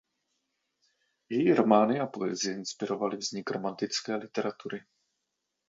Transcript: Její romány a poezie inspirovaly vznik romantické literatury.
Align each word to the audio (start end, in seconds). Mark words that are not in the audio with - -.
Její 1.29 1.53
romány 1.53 1.99
a 1.99 2.07
poezie 2.07 2.55
inspirovaly 2.55 3.17
vznik 3.17 3.51
romantické 3.51 4.15
literatury. 4.15 4.85